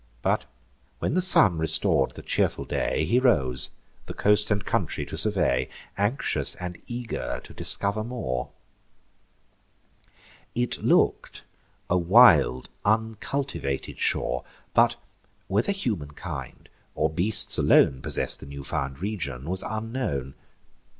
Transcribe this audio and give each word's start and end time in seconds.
But, 0.23 0.45
when 0.97 1.13
the 1.13 1.21
sun 1.21 1.59
restor'd 1.59 2.15
the 2.15 2.23
cheerful 2.23 2.65
day, 2.65 3.05
He 3.05 3.19
rose, 3.19 3.69
the 4.07 4.15
coast 4.15 4.49
and 4.49 4.65
country 4.65 5.05
to 5.05 5.15
survey, 5.15 5.69
Anxious 5.95 6.55
and 6.55 6.79
eager 6.87 7.39
to 7.43 7.53
discover 7.53 8.03
more. 8.03 8.49
It 10.55 10.81
look'd 10.81 11.41
a 11.87 11.99
wild 11.99 12.71
uncultivated 12.83 13.99
shore; 13.99 14.43
But, 14.73 14.95
whether 15.45 15.71
humankind, 15.71 16.69
or 16.95 17.07
beasts 17.11 17.59
alone 17.59 18.01
Possess'd 18.01 18.39
the 18.39 18.47
new 18.47 18.63
found 18.63 19.03
region, 19.03 19.47
was 19.47 19.61
unknown. 19.61 20.33